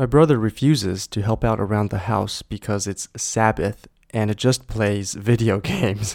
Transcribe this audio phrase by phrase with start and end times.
[0.00, 5.12] My brother refuses to help out around the house because it's Sabbath and just plays
[5.20, 6.14] video games.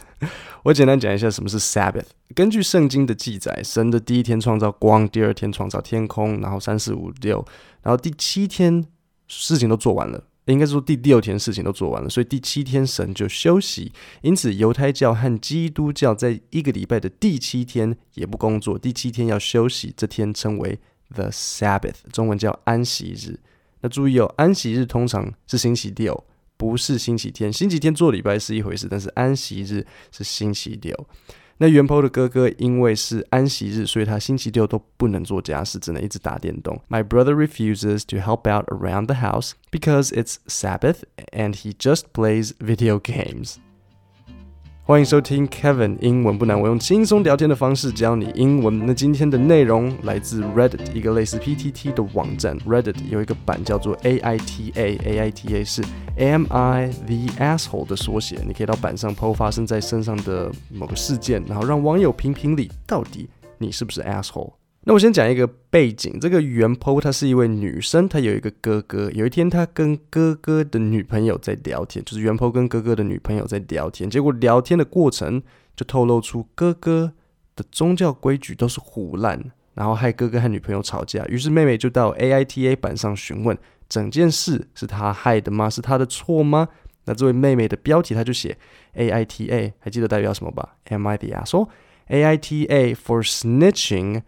[0.63, 2.08] 我简单讲一下什么是 Sabbath。
[2.33, 7.45] 根据圣经的记载，神的第一天创造光，第二天创造天空，然后三四五六，
[7.83, 8.84] 然后第七天
[9.27, 13.94] 事情都做完了，应该说第六天事情都做完了，所以第七天神就休息。
[14.24, 20.80] 因此，犹太教和基督教在一个礼拜的第七天也不工作，第七天要休息，这天称为
[21.14, 23.40] The Sabbath，中文叫安息日。
[23.86, 26.24] 那注意哦，安息日通常是星期六，
[26.57, 27.54] 不是星期天。
[27.54, 31.07] 星期天做礼拜是一回事，但是安息日是星期六。
[31.57, 36.81] 那原 po 的哥哥因为是安息日，所以他星期六都不能做家事，只能一直打电动。
[36.90, 42.54] My brother refuses to help out around the house because it's Sabbath and he just plays
[42.57, 43.57] video games.
[44.88, 48.85] 欢迎收听 Kevin 英文不难，我用轻松聊天的方式教你英文。
[48.85, 52.55] 那今天的内容来自 Reddit，一个类似 PTT 的网站。
[52.59, 55.84] Reddit 有一个版叫做 AITA，AITA 是
[56.17, 58.40] Am I the Asshole 的缩写。
[58.46, 64.52] 你可以到版上 po 发生在身上的某个事件，然后让网友评评理，到底你是不是 asshole。
[64.88, 69.09] 那我先讲一个背景，这个原 po 她是一位女生，她有一个哥哥。
[69.16, 74.08] 有一天，她跟哥哥的女朋友在聊天，就是原 po 跟哥哥的女朋友在聊天。
[74.08, 75.41] 结果聊天的过程
[75.75, 77.13] 就透露出哥哥
[77.56, 81.25] 的宗教规矩都是胡烂，然后害哥哥和女朋友吵架。
[81.25, 83.58] 于是妹妹就到 AITA 版上询问，
[83.89, 85.67] 整件事是她害的吗？
[85.67, 86.67] 是她的错吗？
[87.06, 88.56] 那这位妹妹的标题她就写
[88.94, 91.69] AITA，还记得代表什么吧？Am I the asshole?
[92.08, 94.22] AITA for snitching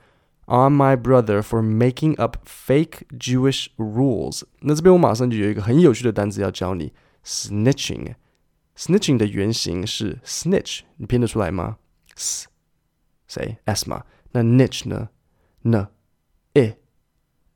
[0.47, 4.42] On my brother for making up fake Jewish rules。
[4.61, 6.92] 那这边我马上就有一个很有趣的单词要教你，
[7.25, 11.78] snitching。snitching 的原型是 snitch，你拼得出来吗？
[12.17, 12.48] s
[13.28, 14.05] 谁 s 嘛？
[14.33, 15.11] 那 niche 呢？
[15.62, 15.87] n
[16.55, 16.77] i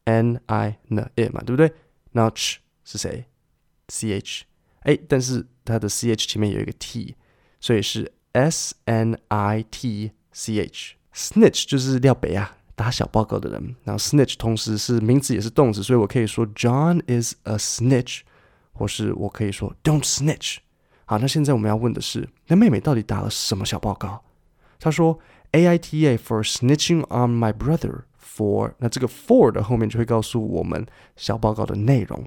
[0.04, 1.72] n i n i 嘛，对不对？
[2.12, 3.26] 那 ch 是谁？
[3.88, 4.44] c h
[4.80, 7.16] 哎，但是它的 c h 前面有一个 t，
[7.60, 12.56] 所以是 s n i t c h。snitch 就是廖北啊。
[12.74, 18.20] 打小报告的人，然后 snitch 同时是名词也是动词，所以我可以说 John is a snitch，
[18.72, 20.58] 或是我可以说 Don't snitch。
[21.06, 24.22] 好，那现在我们要问的是，那妹妹到底打了什么小报告？
[24.78, 25.18] 她说
[25.52, 30.84] AITA for snitching on my brother for，那这个 for 的后面就会告诉我们
[31.16, 32.26] 小报告的内容，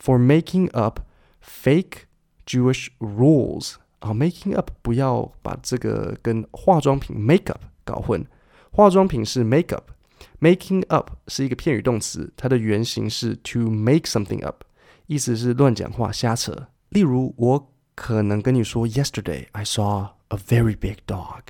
[0.00, 1.00] for making up
[1.42, 2.02] fake
[2.46, 3.74] Jewish rules。
[4.00, 8.24] 好，making up 不要把这个跟化妆品 makeup 搞混。
[8.72, 14.62] 化妆品是 make up，making up 是一个片语动词，它的原型是 to make something up，
[15.06, 16.68] 意思是乱讲话、瞎扯。
[16.90, 21.42] 例如，我可能跟你说，Yesterday I saw a very big dog.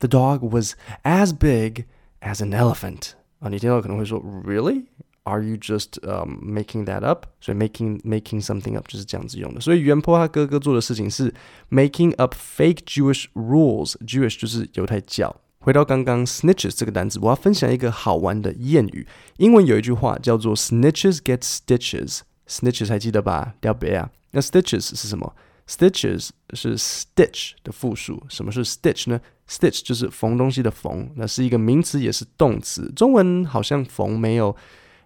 [0.00, 1.84] The dog was as big
[2.20, 3.12] as an elephant.
[3.40, 4.84] 啊，你听到可能会说，Really?
[5.26, 7.24] Are you just um making that up？
[7.40, 9.60] 所以 making making something up 就是这样子用的。
[9.60, 11.32] 所以原 po 他哥哥做的事情是
[11.70, 15.34] making up fake Jewish rules。Jewish 就是犹太教。
[15.59, 19.05] 回到刚刚 snitches 这个单词，我要分享一个好玩的谚语。
[19.37, 22.21] 英文有一句话叫做 snitches get stitches。
[22.47, 23.53] snitches 还记得吧？
[23.59, 24.09] 掉别啊。
[24.31, 25.35] 那 stitches 是什么
[25.67, 28.23] ？stitches 是 stitch 的复数。
[28.29, 29.19] 什么是 stitch 呢
[29.49, 32.89] ？stitch 就是缝东西的缝，那是一个名词也是动词。
[32.95, 34.55] 中文好像缝没有，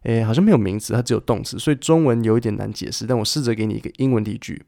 [0.03, 3.07] 诶，好像没有名词，它只有动词，所以中文有一点难解释。
[3.07, 4.63] 但我试着给你一个英文例句：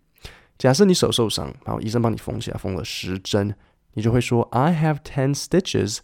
[0.57, 3.56] 假设你手受伤，然后医生帮你缝起来，缝了十针。
[3.94, 5.98] 你就会说 I have ten stitches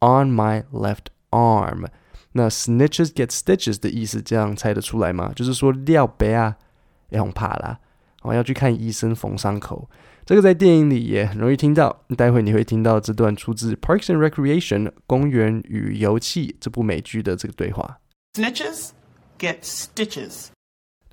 [0.00, 1.86] on my left arm。
[2.32, 5.32] 那 snitches get stitches 的意思，这样猜得出来吗？
[5.34, 6.56] 就是说廖白啊，
[7.08, 7.78] 也很怕啦，
[8.22, 9.90] 我要去看医生缝伤口。
[10.24, 12.04] 这个在电影里也很容易听到。
[12.16, 17.98] 待会你会听到这段出自 Parks and Recreation 公园与游憩这部美剧的这个对话。
[18.34, 18.90] Snitches
[19.38, 20.50] get stitches。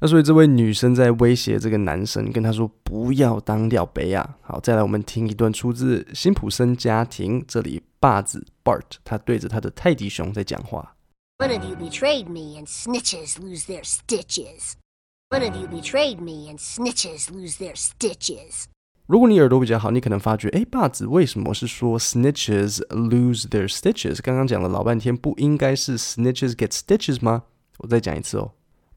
[0.03, 4.37] 那所以这位女生在威胁这个男生，跟他说不要当掉杯啊。
[4.41, 10.97] 好，再来我们听一段出自辛普森家庭，这里爸子 Bart 他对着他的泰迪熊在讲话。
[11.39, 14.73] One of you betrayed me and snitches lose their stitches.
[15.31, 18.65] One of you betrayed me and snitches lose their stitches.
[19.07, 24.19] 如果你耳朵比较好，你可能发觉，哎，爸子为什么是说 snitches lose their stitches？
[24.21, 27.45] 刚刚讲了老半天，不应该是 snitches get stitches 吗？
[27.79, 28.51] 我再讲一次哦。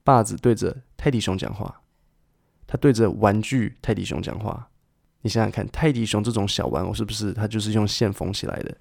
[0.03, 1.81] 爸子对着泰迪熊讲话，
[2.65, 4.69] 他对着玩具泰迪熊讲话。
[5.21, 8.77] 你想想看，泰迪熊这种小玩偶是不是它就是用线缝起来的？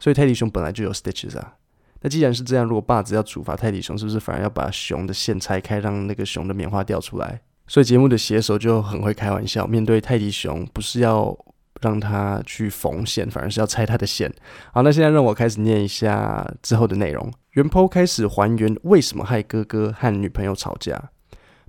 [0.00, 1.54] 所以泰迪熊本来就有 stitches 啊。
[2.00, 7.40] 那既然是这样，如果爸子要处罚泰迪熊，是不是反而要把熊的线拆开，让那个熊的棉花掉出来？
[7.66, 11.36] 所以节目的写手就很会开玩笑，面对泰迪熊，不是要
[11.80, 14.32] 让他去缝线，反而是要拆他的线。
[14.72, 17.32] 好，那现在让我开始念一下之后的内容。
[17.52, 21.10] 原 po 开始还原为什么害哥哥和女朋友吵架。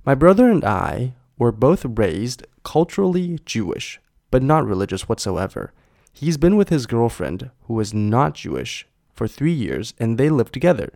[0.04, 4.00] My brother and I were both raised culturally Jewish,
[4.30, 5.72] but not religious whatsoever.
[6.12, 10.50] He's been with his girlfriend, who is not Jewish, for three years, and they live
[10.50, 10.94] together.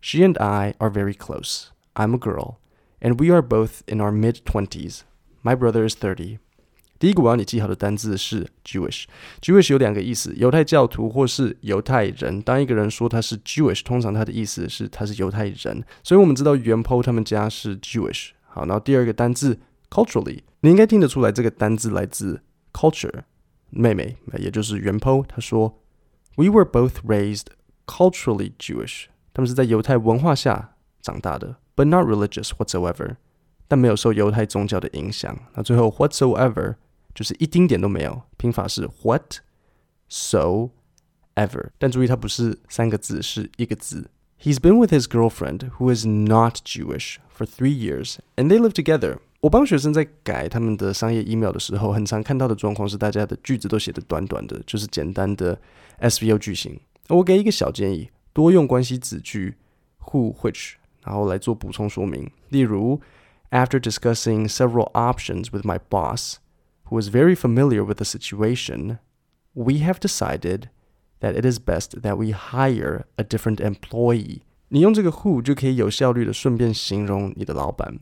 [0.00, 1.70] She and I are very close.
[1.94, 2.60] I'm a girl,
[3.00, 5.04] and we are both in our mid twenties.
[5.42, 6.38] My brother is thirty.
[6.98, 9.04] 第一个我要你记好的单字是 Jewish。
[9.40, 12.42] Jewish 有两个意思，犹太教徒或是犹太人。
[12.42, 15.84] 当一个人说他是 Jewish，通常他的意思是他是犹太人。
[16.02, 18.30] 所以我们知道元 po 他们家是 Jewish。
[18.46, 22.42] 好，然后第二个单字 culturally，你应该听得出来这个单字来自
[22.72, 23.22] culture。
[23.70, 25.78] 妹妹，也就是元 po，他说
[26.34, 27.46] We were both raised
[27.86, 29.04] culturally Jewish。
[29.32, 33.16] 他们是在犹太文化下长大的，but not religious whatsoever。
[33.68, 35.38] 但没有受犹太宗教的影响。
[35.54, 36.74] 那最后 whatsoever。
[37.13, 39.37] 就是一丁点都没有，拼法是 what
[40.09, 40.69] so
[41.35, 44.09] ever，但注意它不是三个字，是一个字。
[44.41, 49.19] He's been with his girlfriend, who is not Jewish, for three years, and they live together.
[49.39, 55.59] 我帮学生在改他们的商业 email 的时候，很常看到的状况是，大家的句子都写得短短的，就是简单的
[56.01, 56.79] SVO 句型。
[57.09, 59.55] 我给一个小建议，多用关系子句
[60.05, 60.73] who, which，
[61.03, 62.29] 然后来做补充说明。
[62.49, 62.99] 例如，
[63.51, 66.37] After discussing several options with my boss.
[66.87, 68.99] who is very familiar with the situation,
[69.53, 70.69] we have decided
[71.19, 74.41] that it is best that we hire a different employee.
[74.69, 77.99] 你用这个 who 就可以有效率的顺便形容你的老板。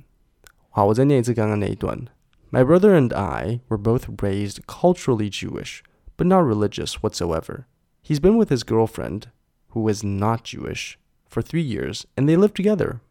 [0.70, 2.08] 好，我再念一次刚刚那一段。
[2.50, 5.82] My brother and I were both raised culturally Jewish,
[6.18, 7.66] but not religious whatsoever.
[8.02, 9.28] He's been with his girlfriend,
[9.74, 10.98] who is not Jewish,
[11.30, 13.02] for three years, and they live together.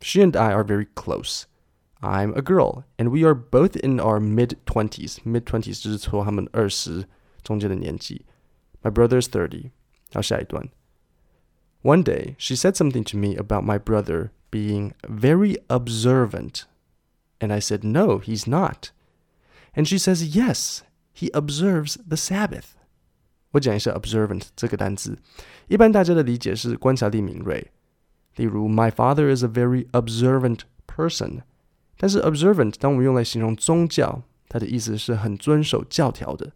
[0.00, 1.46] She and I are very close.
[2.00, 5.18] I'm a girl, and we are both in our mid twenties.
[5.24, 7.06] Mid twenties 就是说他们二十
[7.42, 8.26] 中间的年纪。
[8.82, 9.70] My brother is thirty.
[10.12, 10.68] 好，下一段。
[11.82, 16.64] One day, she said something to me about my brother being very observant,
[17.40, 18.90] and I said, No, he's not.
[19.74, 20.82] And she says, Yes,
[21.12, 22.76] he observes the Sabbath.
[23.52, 25.18] 我讲一下 observant 这个单词，
[25.68, 27.70] 一般大家的理解是观察力敏锐。
[28.36, 31.42] 例如，My father is a very observant person.
[32.01, 36.53] 但是 observant，当我们用来形容宗教，它的意思是很遵守教条的。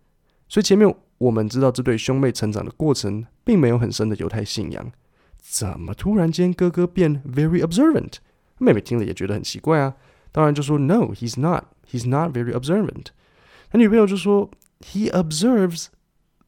[0.48, 4.92] 所以前面我们知道这对兄妹成长的过程，并没有很深的犹太信仰。
[5.38, 8.14] 怎么突然间哥哥变 very observant？
[8.58, 9.96] 妹妹听了也觉得很奇怪啊。
[10.32, 13.08] 当然就说 No，he's not，he's not very observant。
[13.70, 14.50] 他女朋友就说
[14.80, 15.88] He observes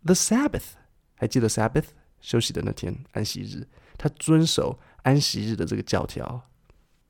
[0.05, 0.75] the Sabbath。
[1.15, 1.87] 还记得 Sabbath
[2.21, 3.67] 休息的那天，安息日，
[3.97, 6.49] 他遵守安息日的这个教条。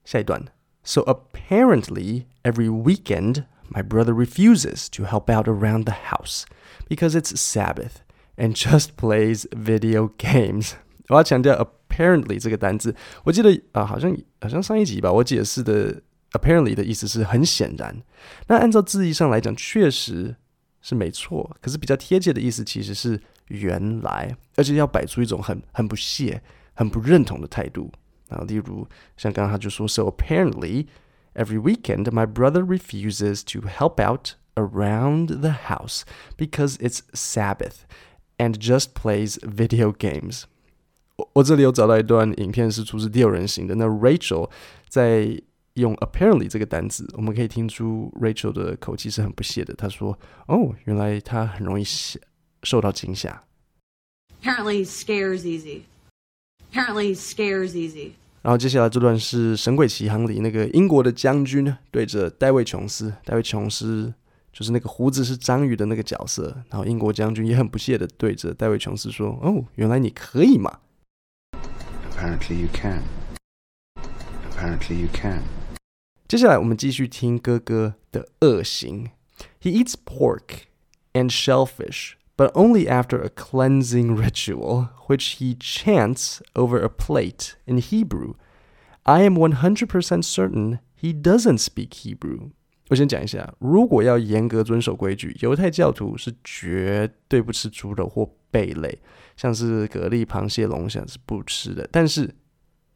[0.04, 0.44] 下一段。
[0.85, 6.45] So apparently, every weekend, my brother refuses to help out around the house
[6.89, 8.03] because it's Sabbath
[8.37, 10.73] and just plays video games.
[11.09, 12.95] 我要强调 apparently 这个单字，
[13.25, 16.01] 我记得啊、呃，好像好像上一集吧，我解释的
[16.33, 18.03] apparently 的意思是很显然。
[18.47, 20.35] 那按照字义上来讲，确实
[20.81, 21.57] 是没错。
[21.61, 26.43] 可是比较贴切的意思其实是原来，而且要摆出一种很很不屑、
[26.75, 27.93] 很不认同的态度。
[28.29, 28.87] 啊，例如
[29.17, 30.87] 像刚刚他就说，So apparently
[31.35, 36.03] every weekend my brother refuses to help out around the house
[36.37, 37.83] because it's Sabbath
[38.39, 40.45] and just plays video games。
[41.17, 44.51] 我我这里有找到一段影片是出自第六人行的，那 Rachel
[44.89, 45.41] 在
[45.75, 49.75] 用 apparently 这个单词，我们可以听出 Rachel 的口气是很不屑的。
[49.75, 51.85] 她说：“哦，原来他很容易
[52.63, 53.45] 受到惊吓。”
[54.43, 55.83] Apparently scares easy.
[56.75, 58.13] Apparently scares easy.
[58.43, 64.15] 然后接下来这段是《神鬼奇航》里那个英国的将军对着戴维琼斯，戴维琼斯
[64.53, 66.57] 就是那个胡子是章鱼的那个角色。
[66.71, 70.79] 然后英国将军也很不屑的对着戴维琼斯说：“哦，原来你可以嘛。”
[72.17, 73.03] Apparently you can.
[74.51, 75.43] Apparently you can.
[76.29, 79.11] 接下来我们继续听哥哥的恶行。
[79.61, 80.65] He eats pork
[81.13, 82.13] and shellfish.
[82.37, 88.35] but only after a cleansing ritual, which he chants over a plate in Hebrew.
[89.05, 92.51] I am 100% certain he doesn't speak Hebrew.
[92.89, 98.99] 我先讲一下，如果要严格遵守规矩，犹太教徒是绝对不吃猪肉或贝类，
[99.37, 101.89] 像是蛤蜊、螃蟹、龙虾是不吃的。
[101.93, 102.35] 但是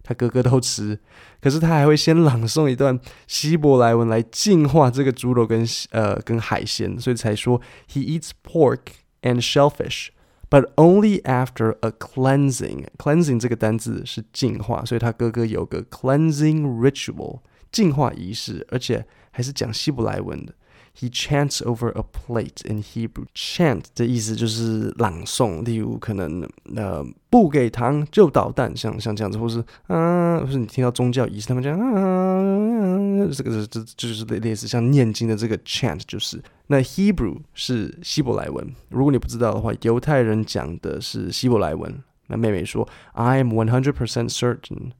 [0.03, 0.99] 他哥哥都吃，
[1.41, 7.61] 可是他还会先朗诵一段希伯来文来净化这个猪肉跟呃跟海鲜，所以才说
[7.91, 8.81] he eats pork。
[9.23, 10.09] and shellfish,
[10.51, 12.87] but only after a cleansing.
[12.99, 17.41] Cleansing 这个单字是净化，所以他哥哥有个 cleansing ritual
[17.73, 20.55] 净化仪式，而且还是讲希伯来文的。
[20.98, 23.26] He chants over a plate in Hebrew.
[23.34, 33.30] Chant 的意思就是朗诵，例如可能呃不给糖就捣蛋，像像这样子，或是啊，或是你听到宗教仪式，他们讲啊，呢？
[33.32, 38.76] 这个是这就是类似像念经的这个 chant，就是那 Hebrew 是希伯来文。
[38.90, 42.04] 如果你不知道的话，犹太人讲的是希伯来文。
[42.28, 44.92] 那妹妹说：“I am one hundred percent certain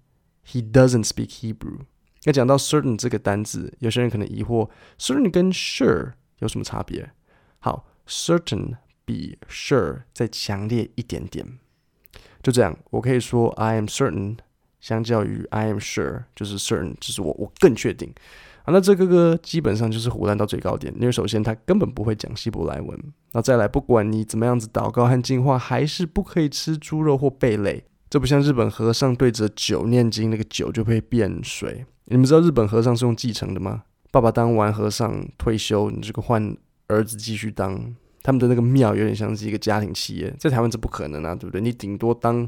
[0.48, 1.82] he doesn't speak Hebrew。”
[2.24, 7.10] 要讲到 certain 这个单字，有些人可能疑惑，certain 跟 sure 有什么差别？
[7.60, 11.46] 好，certain 比 sure 再强烈一点点。
[12.44, 14.38] 就这样，我可以说 I am certain，
[14.80, 18.14] 相较于 I am sure，就是 certain，就是我我更确定。
[18.64, 22.98] 啊，那这个歌基本上就是胡乱到最高点，因为首先他根本不会讲希伯来文，
[23.32, 27.84] 那再来，不管你怎么样子祷告和净化，还是不可以吃猪肉或贝类。
[28.10, 31.86] 这不像日本和尚对着酒念经，那个酒就会变水。
[32.10, 33.84] 你们知道日本和尚是用继承的吗？
[34.12, 36.56] 爸爸当完和尚退休，你这个换
[36.88, 37.96] 儿子继续当。
[38.22, 41.62] 他们的那个庙有点像是一个家庭企业，在台湾这不可能啊，对不对？
[41.62, 42.48] 你顶多当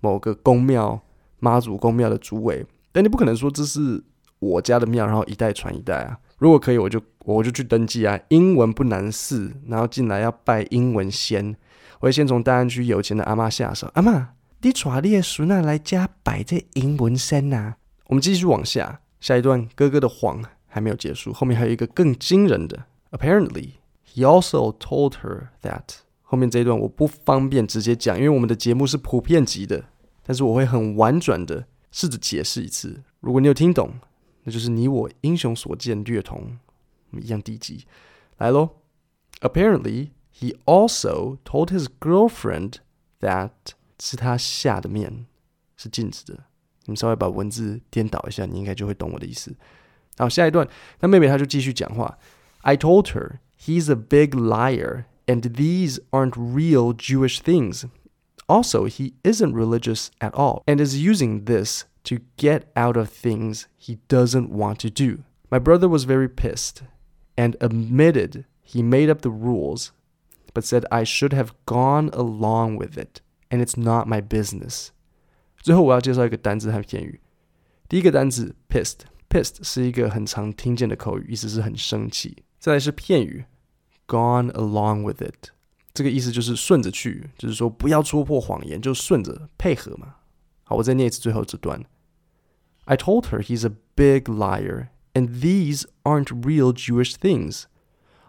[0.00, 1.00] 某个公庙
[1.38, 4.02] 妈祖公庙的主委，但你不可能说这是
[4.40, 6.18] 我家的庙，然后一代传一代啊。
[6.38, 8.18] 如果可以，我就我就去登记啊。
[8.28, 11.54] 英文不难似，然后进来要拜英文先，
[12.00, 13.88] 我会先从大安区有钱的阿妈下手。
[13.94, 14.30] 阿妈，
[14.62, 17.76] 你带你的孙仔来家拜这英文先啊。
[18.06, 22.86] 我们继续往下，下一段哥哥的谎还没有结束，后面还有一个更惊人的。
[23.10, 23.70] Apparently。
[24.16, 29.86] He also told her that 后面这一段我不方便直接讲，因为我们的节目是普遍级的，
[30.22, 33.02] 但是我会很婉转的试着解释一次。
[33.18, 33.94] 如果你有听懂，
[34.44, 36.58] 那就是你我英雄所见略同，
[37.10, 37.86] 我们一样低级。
[38.36, 38.70] 来喽
[39.40, 42.74] ，Apparently he also told his girlfriend
[43.18, 43.50] that
[43.98, 45.26] 是他下的面
[45.76, 46.44] 是禁止的。
[46.85, 49.55] 你们稍微把文字颠倒一下，你应该就会懂我的意思。
[50.17, 50.67] 好，下一段，
[50.99, 52.17] 那妹妹她就继续讲话。
[52.61, 53.39] I told her.
[53.61, 57.83] He's a big liar, and these aren't real Jewish things.
[58.47, 63.65] Also, he isn't religious at all and is using this to get out of things
[63.77, 65.23] he doesn't want to do.
[65.51, 66.83] My brother was very pissed
[67.35, 69.91] and admitted he made up the rules,
[70.53, 73.21] but said I should have gone along with it,
[73.51, 74.91] and it's not my business.
[75.63, 77.19] 最后我要介绍一个单字和片语。
[77.87, 82.43] 第一个单字 pissed，pissed 是一个很常听见的口语，意思是很生气。
[82.59, 83.45] 再来是片语。
[84.07, 85.51] Gone along with it，
[85.93, 90.15] 这个意思就是顺着去，就是说不要戳破谎言，就顺着配合嘛。
[90.63, 91.85] 好，我再念一次最后这段。
[92.85, 97.65] I told her he's a big liar, and these aren't real Jewish things.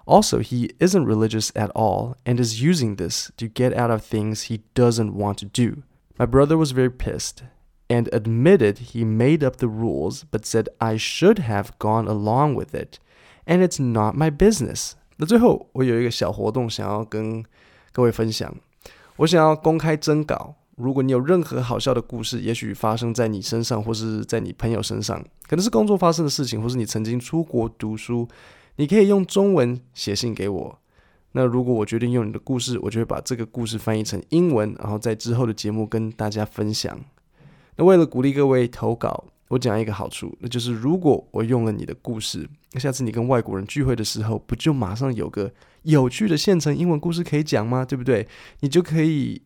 [0.05, 4.49] Also, he isn't religious at all and is using this to get out of things
[4.49, 5.83] he doesn't want to do.
[6.18, 7.44] My brother was very pissed
[7.90, 12.74] and admitted he made up the rules, but said I should have gone along with
[12.74, 13.00] it,
[13.46, 14.94] and it's not my business.
[15.18, 17.44] 那最后，我有一个小活动想要跟
[17.92, 18.56] 各位分享。
[19.18, 28.28] 我想要公开征稿，如果你有任何好笑的故事，也许发生在你身上，或是在你朋友身上，可能是工作发生的事情，或是你曾经出国读书，
[28.78, 30.80] 你可以用中文写信给我。
[31.36, 36.98] 那如果我决定用你的故事，我就会把这个故事翻译成英文，然后在之后的节目跟大家分享。
[37.76, 39.26] 那为了鼓励各位投稿。
[39.50, 47.86] 我讲一个好处，那就是如果我用了你的故事，那下次你跟外国人聚会的时候，不就马上有个有趣的现成英文故事可以讲吗？
[47.86, 48.28] 对不对？
[48.62, 49.40] 你就可以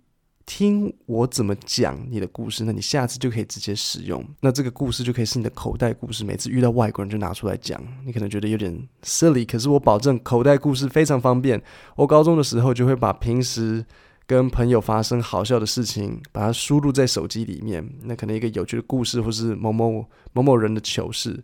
[0.50, 4.26] 听我怎么讲你的故事，那你下次就可以直接使用。
[4.42, 7.80] 那这个故事就可以是你的口袋故事，每次遇到外国人就拿出来讲。
[8.04, 11.62] 你可能觉得有点 silly，可是我保证口袋故事非常方便。
[11.96, 13.86] 我高中的时候就会把平时
[14.26, 17.88] 跟朋友发生好笑的事情，把它输入在手机里面。
[18.06, 20.04] 那可能一个有趣的故事，或是某某
[20.34, 21.44] 某某人的糗事。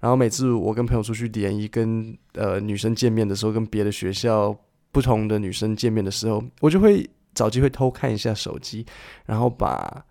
[0.00, 4.56] 然后每次我跟朋友出去联谊，跟呃女生见面的时候，跟别的学校
[4.90, 8.84] 不同的女生见面的时候，我就会找机会偷看一下手机，
[9.26, 10.04] 然后把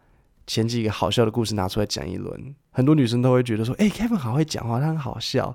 [0.47, 2.55] 前几个好笑的故事拿出来讲一轮。
[2.71, 5.53] 很多女生都会觉得说：“诶，Kevin 好会讲话，他很好笑。”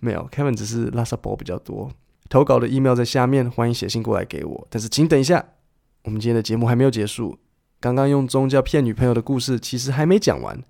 [0.00, 1.90] 没有，Kevin 只是拉撒宝比较多。
[2.28, 4.66] 投稿的 email 在下面，欢迎写信过来给我。
[4.68, 5.44] 但是请等一下。
[6.04, 7.38] 我们今天的节目还没有结束，
[7.78, 10.60] 刚刚用宗教骗女朋友的故事其实还没讲完。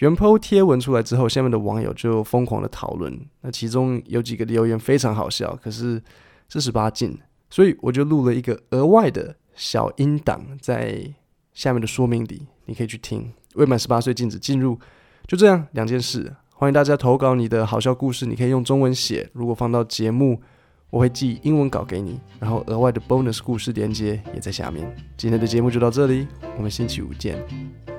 [0.00, 3.18] 原 po 贴文出来之后，下面的网友就疯狂的讨论。
[3.40, 6.02] 那其中有几个留言非常好笑，可是
[6.50, 11.12] 四十八禁，所以我就录了一个额外的小音档在
[11.52, 13.32] 下面的说明里，你可以去听。
[13.54, 14.78] 未满十八岁禁止进入。
[15.26, 19.28] 就这样两件事，欢迎大家投稿你的好笑故事，你可以用中文写。
[19.32, 20.40] 如果放到节目。
[20.88, 24.86] 我会寄英文稿给你，然后额外的 bonus 故事连接也在下面。
[25.16, 27.36] 今天的节目就到这里，我们星期五见，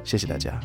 [0.05, 0.57] 谢谢大家。